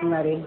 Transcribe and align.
I'm 0.00 0.12
ready. 0.12 0.44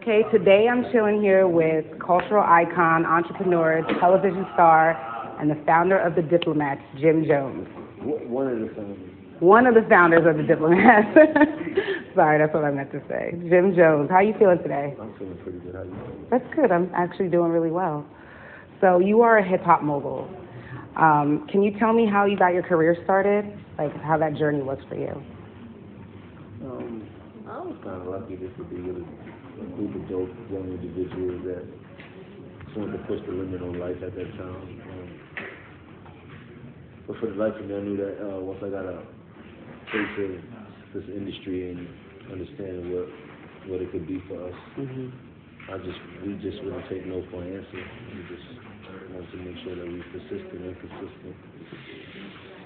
Okay, 0.00 0.22
today 0.32 0.66
I'm 0.70 0.90
chilling 0.90 1.20
here 1.20 1.46
with 1.46 1.84
cultural 2.00 2.42
icon, 2.42 3.04
entrepreneur, 3.04 3.82
television 4.00 4.46
star, 4.54 4.96
and 5.38 5.50
the 5.50 5.62
founder 5.66 5.98
of 5.98 6.14
the 6.14 6.22
Diplomats, 6.22 6.80
Jim 6.98 7.26
Jones. 7.26 7.68
One 8.00 8.48
of 8.48 8.60
the 8.60 8.74
founders. 8.74 9.10
One 9.40 9.66
of 9.66 9.74
the 9.74 9.86
founders 9.90 10.26
of 10.26 10.38
the 10.38 10.42
Diplomats. 10.42 11.08
Sorry, 12.14 12.38
that's 12.38 12.54
what 12.54 12.64
I 12.64 12.70
meant 12.70 12.92
to 12.92 13.02
say. 13.10 13.32
Jim 13.50 13.76
Jones, 13.76 14.08
how 14.08 14.16
are 14.16 14.22
you 14.22 14.34
feeling 14.38 14.58
today? 14.62 14.96
I'm 14.98 15.14
feeling 15.18 15.36
pretty 15.42 15.58
good. 15.58 15.74
How 15.74 15.82
you 15.82 15.90
feeling? 15.90 16.26
That's 16.30 16.54
good. 16.56 16.72
I'm 16.72 16.90
actually 16.94 17.28
doing 17.28 17.50
really 17.52 17.70
well. 17.70 18.06
So 18.80 19.00
you 19.00 19.20
are 19.20 19.36
a 19.36 19.46
hip 19.46 19.62
hop 19.64 19.82
mogul. 19.82 20.30
Um, 20.96 21.46
can 21.50 21.62
you 21.62 21.78
tell 21.78 21.92
me 21.92 22.08
how 22.10 22.24
you 22.24 22.38
got 22.38 22.54
your 22.54 22.62
career 22.62 22.96
started? 23.04 23.44
Like 23.76 23.94
how 24.00 24.16
that 24.16 24.34
journey 24.34 24.62
was 24.62 24.78
for 24.88 24.94
you? 24.94 25.22
I 27.68 27.70
was 27.70 27.84
kind 27.84 28.00
of 28.00 28.08
lucky 28.08 28.40
just 28.40 28.56
to 28.56 28.64
be 28.64 28.80
with 28.80 28.96
a, 28.96 29.64
group 29.76 29.92
of 29.92 30.08
dope 30.08 30.32
young 30.48 30.72
individuals 30.72 31.44
that 31.44 31.60
wanted 32.72 32.96
to 32.96 33.04
push 33.04 33.20
the 33.28 33.32
limit 33.36 33.60
on 33.60 33.76
life 33.76 34.00
at 34.00 34.16
that 34.16 34.30
time. 34.40 34.64
Um, 34.88 35.08
but 37.06 37.20
for 37.20 37.28
the 37.28 37.36
life 37.36 37.52
of 37.60 37.68
me, 37.68 37.76
I 37.76 37.80
knew 37.84 37.96
that 38.00 38.24
uh, 38.24 38.40
once 38.40 38.64
I 38.64 38.72
got 38.72 38.88
a 38.88 39.04
taste 39.92 40.16
of 40.16 40.32
this 40.96 41.04
industry 41.12 41.76
and 41.76 41.84
understanding 42.32 42.88
what 42.88 43.04
what 43.68 43.84
it 43.84 43.92
could 43.92 44.08
be 44.08 44.16
for 44.32 44.48
us, 44.48 44.56
hmm 44.80 45.12
I 45.68 45.76
just 45.84 46.00
we 46.24 46.40
just 46.40 46.64
wouldn't 46.64 46.88
take 46.88 47.04
no 47.04 47.20
for 47.28 47.44
an 47.44 47.52
answer. 47.52 47.84
We 48.16 48.24
just 48.32 48.48
wanted 49.12 49.28
to 49.28 49.36
make 49.44 49.60
sure 49.60 49.76
that 49.76 49.84
we 49.84 50.00
persistent 50.08 50.64
and 50.64 50.76
consistent. 50.80 51.36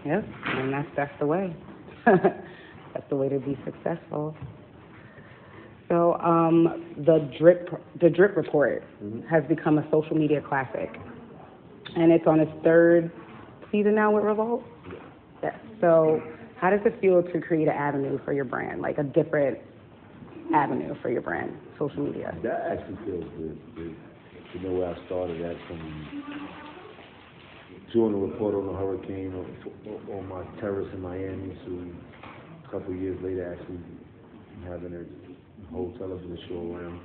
Yep, 0.06 0.22
and 0.62 0.72
that's 0.72 0.88
that's 0.94 1.18
the 1.18 1.26
way. 1.26 1.50
that's 2.06 3.08
the 3.10 3.16
way 3.16 3.28
to 3.28 3.40
be 3.40 3.58
successful. 3.66 4.36
So 5.92 6.14
um, 6.24 6.82
the 7.04 7.18
drip 7.38 7.68
the 8.00 8.08
drip 8.08 8.34
report 8.34 8.82
Mhm. 9.04 9.26
has 9.28 9.44
become 9.44 9.76
a 9.76 9.84
social 9.90 10.16
media 10.16 10.40
classic, 10.40 10.98
and 11.96 12.10
it's 12.10 12.26
on 12.26 12.40
its 12.40 12.50
third 12.64 13.10
season 13.70 13.94
now 13.94 14.10
with 14.10 14.24
Revolt. 14.24 14.64
Yes. 15.42 15.54
So 15.82 16.22
how 16.56 16.70
does 16.70 16.80
it 16.86 16.98
feel 17.02 17.22
to 17.22 17.40
create 17.42 17.68
an 17.68 17.74
avenue 17.74 18.16
for 18.24 18.32
your 18.32 18.46
brand, 18.46 18.80
like 18.80 18.96
a 18.96 19.02
different 19.02 19.58
avenue 20.54 20.94
for 21.02 21.10
your 21.10 21.20
brand, 21.20 21.52
social 21.78 22.02
media? 22.02 22.34
That 22.42 22.68
actually 22.70 22.96
feels 23.04 23.24
good. 23.36 23.58
good. 23.76 23.94
You 24.54 24.60
know 24.60 24.72
where 24.72 24.94
I 24.94 25.04
started 25.04 25.42
at 25.42 25.56
from 25.66 26.06
doing 27.92 28.14
a 28.14 28.16
report 28.16 28.54
on 28.54 28.66
the 28.66 28.72
hurricane 28.72 29.34
on, 29.34 29.46
on 30.16 30.26
my 30.26 30.42
terrace 30.58 30.88
in 30.94 31.02
Miami 31.02 31.54
to 31.66 31.94
a 32.64 32.68
couple 32.70 32.94
of 32.94 33.00
years 33.00 33.20
later 33.22 33.52
actually 33.52 33.78
having 34.64 34.94
a 34.94 35.31
whole 35.72 35.92
television 35.98 36.38
show 36.48 36.74
around. 36.74 37.00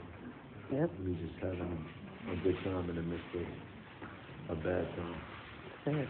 Yep. 0.71 0.91
We 1.05 1.13
just 1.13 1.39
having 1.41 1.85
a 2.31 2.35
good 2.43 2.55
time 2.63 2.89
in 2.89 2.95
the 2.95 3.01
midst 3.01 3.25
of 3.35 4.57
a 4.57 4.61
bad 4.61 4.87
time. 4.95 6.07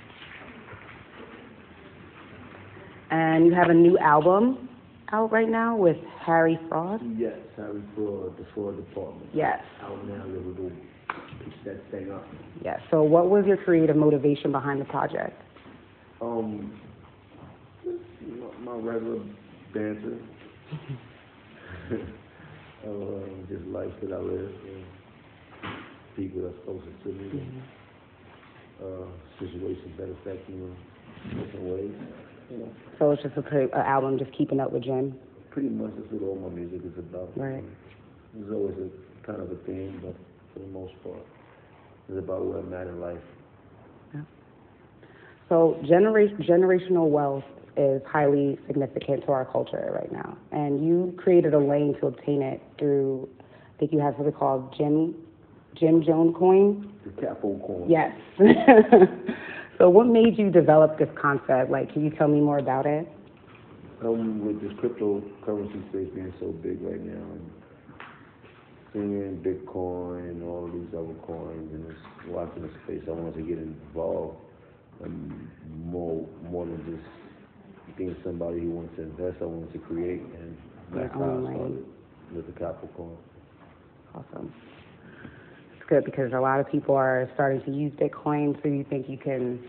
And 3.11 3.45
you 3.45 3.53
have 3.53 3.69
a 3.69 3.73
new 3.73 3.97
album 3.99 4.69
out 5.11 5.31
right 5.31 5.47
now 5.47 5.75
with 5.77 5.97
Harry 6.19 6.59
Fraud. 6.67 7.01
Yes, 7.17 7.37
Harry 7.55 7.83
Fraud, 7.95 8.37
the 8.37 8.45
fraud 8.53 8.75
department. 8.77 9.29
Yes. 9.33 9.61
Out 9.81 10.05
now, 10.07 10.23
going 10.25 10.75
pick 11.07 11.63
that 11.63 11.91
thing 11.91 12.11
up. 12.11 12.25
Yes. 12.63 12.79
So, 12.91 13.03
what 13.03 13.29
was 13.29 13.45
your 13.45 13.57
creative 13.57 13.95
motivation 13.95 14.51
behind 14.51 14.81
the 14.81 14.85
project? 14.85 15.39
Um, 16.19 16.79
my, 17.85 18.73
my 18.73 18.75
regular 18.77 19.23
banter. 19.73 20.17
life 23.77 23.93
that 24.01 24.11
I 24.11 24.19
live. 24.19 24.51
People 26.15 26.41
that's 26.41 26.57
closest 26.65 26.97
to 27.03 27.09
me. 27.09 27.61
Uh, 28.81 29.05
situations 29.39 29.93
that 29.97 30.09
affect 30.09 30.49
me 30.49 30.55
in 30.65 31.43
different 31.43 31.65
ways. 31.65 31.91
So 32.99 33.11
it's 33.11 33.21
just 33.23 33.37
a 33.37 33.43
cre- 33.43 33.73
a 33.73 33.87
album, 33.87 34.17
just 34.17 34.31
keeping 34.37 34.59
up 34.59 34.71
with 34.71 34.83
Jim. 34.83 35.15
pretty 35.51 35.69
much 35.69 35.91
that's 35.97 36.11
what 36.11 36.21
all 36.27 36.49
my 36.49 36.55
music 36.55 36.81
is 36.85 36.97
about. 36.97 37.29
Right. 37.35 37.63
There's 38.33 38.53
always 38.53 38.75
a 38.77 39.25
kind 39.25 39.41
of 39.41 39.51
a 39.51 39.55
theme, 39.65 39.99
but 40.03 40.15
for 40.53 40.59
the 40.59 40.67
most 40.67 40.93
part, 41.03 41.25
it's 42.07 42.17
about 42.17 42.45
where 42.45 42.59
I'm 42.59 42.73
at 42.73 42.87
in 42.87 42.99
life. 43.01 43.17
So, 45.49 45.79
genera- 45.87 46.27
generational 46.41 47.09
wealth 47.09 47.45
is 47.77 48.01
highly 48.05 48.59
significant 48.67 49.23
to 49.25 49.31
our 49.31 49.45
culture 49.45 49.91
right 49.93 50.11
now, 50.11 50.37
and 50.51 50.85
you 50.85 51.13
created 51.17 51.53
a 51.53 51.59
lane 51.59 51.95
to 52.01 52.07
obtain 52.07 52.41
it 52.41 52.61
through. 52.77 53.29
I 53.77 53.79
think 53.79 53.93
you 53.93 53.99
have 53.99 54.15
something 54.15 54.33
called 54.33 54.75
Jim 54.77 55.15
Jim 55.75 56.03
Jones 56.03 56.35
Coin. 56.37 56.91
The 57.05 57.21
capo 57.21 57.57
coin. 57.65 57.89
Yes. 57.89 58.11
so, 59.77 59.89
what 59.89 60.07
made 60.07 60.37
you 60.37 60.49
develop 60.49 60.97
this 60.97 61.09
concept? 61.19 61.69
Like, 61.69 61.93
can 61.93 62.03
you 62.03 62.09
tell 62.11 62.27
me 62.27 62.41
more 62.41 62.57
about 62.57 62.85
it? 62.85 63.07
um, 64.03 64.45
with 64.45 64.61
this 64.61 64.71
cryptocurrency 64.79 65.89
space 65.89 66.09
being 66.13 66.33
so 66.39 66.51
big 66.63 66.81
right 66.81 67.01
now, 67.01 67.23
and 67.33 67.51
seeing 68.93 69.37
Bitcoin 69.43 70.29
and 70.31 70.43
all 70.43 70.67
these 70.67 70.93
other 70.93 71.13
coins, 71.25 71.73
and 71.73 71.85
just 71.89 72.29
watching 72.29 72.63
the 72.63 72.69
space, 72.83 73.01
I 73.07 73.11
wanted 73.11 73.35
to 73.35 73.41
get 73.41 73.57
involved, 73.57 74.37
and 75.03 75.49
more 75.85 76.27
more 76.49 76.65
than 76.65 76.83
just 76.85 77.97
being 77.97 78.15
somebody 78.23 78.61
who 78.61 78.71
wants 78.71 78.95
to 78.97 79.03
invest. 79.03 79.37
I 79.41 79.45
wanted 79.45 79.73
to 79.73 79.79
create, 79.79 80.21
and 80.21 80.57
that's 80.93 81.13
how 81.13 81.45
I 81.47 81.53
started 81.53 81.85
with 82.33 82.45
the 82.45 82.59
Capo 82.59 82.87
Coin. 82.95 83.17
Awesome. 84.17 84.51
It's 85.75 85.87
good 85.89 86.03
because 86.05 86.33
a 86.33 86.39
lot 86.39 86.59
of 86.59 86.67
people 86.71 86.95
are 86.95 87.29
starting 87.35 87.61
to 87.65 87.71
use 87.71 87.93
Bitcoin. 87.93 88.59
So, 88.63 88.67
you 88.69 88.83
think 88.89 89.07
you 89.07 89.17
can 89.17 89.63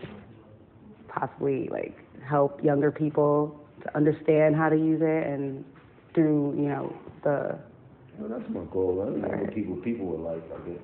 possibly 1.07 1.67
like 1.71 1.95
help 2.27 2.63
younger 2.63 2.91
people 2.91 3.59
to 3.83 3.95
understand 3.95 4.55
how 4.55 4.69
to 4.69 4.75
use 4.75 5.01
it 5.03 5.27
and 5.27 5.63
through 6.15 6.55
you 6.57 6.67
know 6.67 6.95
the 7.23 7.57
Well, 8.17 8.29
that's 8.29 8.49
my 8.49 8.61
goal. 8.71 9.01
I 9.01 9.05
don't 9.05 9.21
know 9.21 9.37
what 9.37 9.53
people 9.53 9.75
people 9.77 10.05
would 10.07 10.21
like. 10.21 10.43
I 10.51 10.67
get 10.69 10.81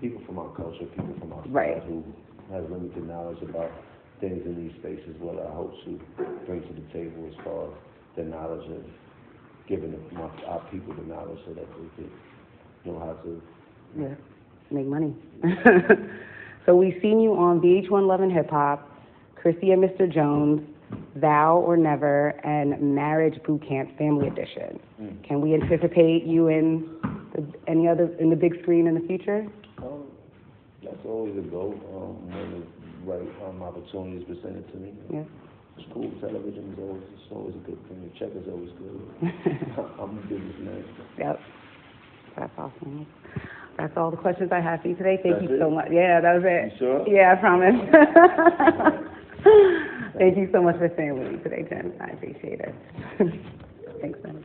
people 0.00 0.22
from 0.26 0.38
our 0.38 0.54
culture, 0.54 0.84
people 0.84 1.14
from 1.18 1.32
our 1.32 1.42
Right. 1.48 1.80
side 1.80 1.88
who 1.88 2.04
have 2.52 2.70
limited 2.70 3.08
knowledge 3.08 3.42
about 3.42 3.70
things 4.20 4.44
in 4.44 4.54
these 4.68 4.76
spaces. 4.80 5.16
What 5.20 5.38
I 5.40 5.50
hope 5.54 5.72
to 5.84 5.98
bring 6.46 6.60
to 6.60 6.72
the 6.74 6.86
table 6.92 7.26
as 7.28 7.34
far 7.44 7.68
as 7.68 7.74
the 8.16 8.24
knowledge 8.24 8.68
of 8.70 8.84
giving 9.66 9.94
our 10.46 10.60
people 10.70 10.94
the 10.94 11.02
knowledge 11.02 11.38
so 11.46 11.52
that 11.54 11.66
they 11.66 12.02
could 12.02 12.10
how 12.94 13.12
to. 13.24 13.42
yeah, 13.98 14.14
make 14.70 14.86
money. 14.86 15.14
so 16.66 16.76
we've 16.76 16.98
seen 17.02 17.20
you 17.20 17.34
on 17.34 17.60
VH1 17.60 18.06
Love 18.06 18.20
and 18.20 18.32
Hip 18.32 18.50
Hop, 18.50 18.88
Chrissy 19.36 19.72
and 19.72 19.82
Mr. 19.82 20.12
Jones, 20.12 20.60
Thou 21.16 21.56
or 21.58 21.76
Never, 21.76 22.28
and 22.44 22.94
Marriage 22.94 23.42
Boot 23.44 23.66
Camp 23.66 23.96
Family 23.98 24.28
Edition. 24.28 24.80
Mm. 25.00 25.24
Can 25.26 25.40
we 25.40 25.54
anticipate 25.54 26.24
you 26.24 26.48
in 26.48 26.88
the, 27.34 27.44
any 27.66 27.88
other 27.88 28.14
in 28.18 28.30
the 28.30 28.36
big 28.36 28.60
screen 28.62 28.86
in 28.86 28.94
the 28.94 29.06
future? 29.06 29.46
Um, 29.78 30.04
that's 30.82 31.04
always 31.04 31.36
a 31.36 31.42
goal. 31.42 31.74
Um, 31.94 32.30
when 32.30 32.60
the 32.60 32.66
right 33.08 33.48
um, 33.48 33.62
opportunity 33.62 34.18
is 34.18 34.24
presented 34.24 34.70
to 34.72 34.78
me. 34.78 34.92
Yeah. 35.12 35.24
It's 35.78 35.86
cool. 35.92 36.10
Television 36.20 36.72
is 36.72 36.78
always 36.78 37.02
it's 37.14 37.32
always 37.32 37.54
a 37.54 37.58
good 37.58 37.78
thing. 37.88 38.02
The 38.02 38.18
check 38.18 38.34
is 38.34 38.48
always 38.48 38.70
good. 38.78 38.98
I'm 40.00 40.18
a 40.18 40.22
businessman. 40.22 40.84
Yep. 41.18 41.40
That's 42.38 42.52
awesome. 42.56 43.06
That's 43.78 43.96
all 43.96 44.10
the 44.10 44.16
questions 44.16 44.50
I 44.52 44.60
have 44.60 44.82
for 44.82 44.88
you 44.88 44.96
today. 44.96 45.18
Thank 45.22 45.38
That's 45.40 45.50
you 45.50 45.58
so 45.58 45.68
it? 45.68 45.74
much. 45.74 45.88
Yeah, 45.90 46.20
that 46.20 46.34
was 46.34 46.44
it. 46.46 46.72
You 46.72 46.78
sure? 46.78 47.08
Yeah, 47.08 47.32
I 47.32 47.36
promise. 47.36 47.74
Thank 50.18 50.36
you 50.36 50.48
so 50.52 50.62
much 50.62 50.76
for 50.78 50.88
staying 50.94 51.18
with 51.18 51.32
me 51.32 51.38
today, 51.42 51.64
Jim. 51.68 51.92
I 52.00 52.10
appreciate 52.10 52.60
it. 52.60 52.74
Thanks, 54.00 54.18
man. 54.24 54.44